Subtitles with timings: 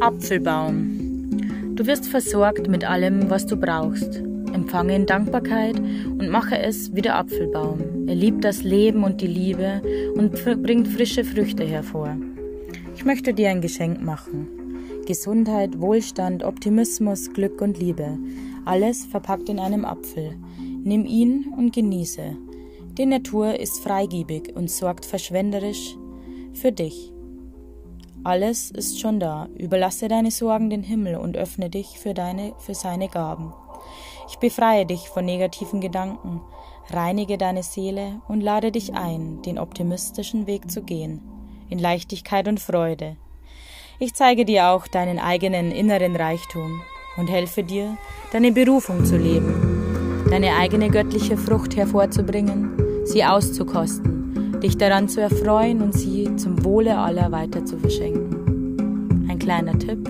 [0.00, 1.74] Apfelbaum.
[1.74, 4.22] Du wirst versorgt mit allem, was du brauchst.
[4.52, 8.06] Empfange in Dankbarkeit und mache es wie der Apfelbaum.
[8.06, 9.82] Er liebt das Leben und die Liebe
[10.14, 10.32] und
[10.62, 12.16] bringt frische Früchte hervor.
[12.94, 14.46] Ich möchte dir ein Geschenk machen.
[15.04, 18.18] Gesundheit, Wohlstand, Optimismus, Glück und Liebe.
[18.64, 20.36] Alles verpackt in einem Apfel.
[20.84, 22.36] Nimm ihn und genieße.
[22.96, 25.96] Die Natur ist freigebig und sorgt verschwenderisch
[26.52, 27.12] für dich.
[28.24, 29.48] Alles ist schon da.
[29.56, 33.52] Überlasse deine Sorgen den Himmel und öffne dich für deine, für seine Gaben.
[34.28, 36.40] Ich befreie dich von negativen Gedanken,
[36.90, 41.22] reinige deine Seele und lade dich ein, den optimistischen Weg zu gehen,
[41.70, 43.16] in Leichtigkeit und Freude.
[43.98, 46.82] Ich zeige dir auch deinen eigenen inneren Reichtum
[47.16, 47.96] und helfe dir,
[48.32, 54.17] deine Berufung zu leben, deine eigene göttliche Frucht hervorzubringen, sie auszukosten
[54.62, 59.26] dich daran zu erfreuen und sie zum Wohle aller weiter zu verschenken.
[59.28, 60.08] Ein kleiner Tipp.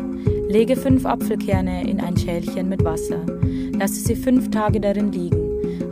[0.48, 3.20] Lege fünf Apfelkerne in ein Schälchen mit Wasser.
[3.78, 5.38] Lasse sie fünf Tage darin liegen.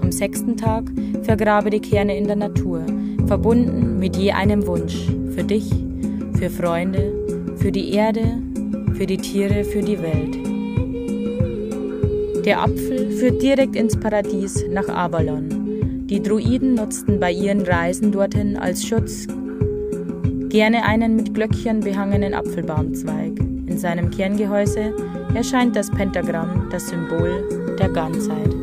[0.03, 0.85] Am sechsten Tag
[1.23, 2.83] vergrabe die Kerne in der Natur,
[3.27, 5.09] verbunden mit je einem Wunsch.
[5.35, 5.71] Für dich,
[6.39, 7.13] für Freunde,
[7.57, 8.39] für die Erde,
[8.95, 10.37] für die Tiere, für die Welt.
[12.47, 15.56] Der Apfel führt direkt ins Paradies nach Avalon.
[16.09, 19.27] Die Druiden nutzten bei ihren Reisen dorthin als Schutz
[20.51, 23.37] gerne einen mit Glöckchen behangenen Apfelbaumzweig.
[23.67, 24.95] In seinem Kerngehäuse
[25.35, 28.55] erscheint das Pentagramm, das Symbol der Ganzheit.